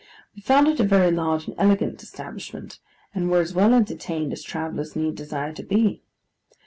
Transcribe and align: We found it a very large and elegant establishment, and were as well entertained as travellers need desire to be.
We 0.35 0.41
found 0.41 0.67
it 0.67 0.79
a 0.79 0.83
very 0.83 1.11
large 1.11 1.45
and 1.45 1.55
elegant 1.59 2.01
establishment, 2.01 2.79
and 3.13 3.29
were 3.29 3.39
as 3.41 3.53
well 3.53 3.71
entertained 3.71 4.33
as 4.33 4.41
travellers 4.41 4.95
need 4.95 5.13
desire 5.13 5.53
to 5.53 5.61
be. 5.61 6.01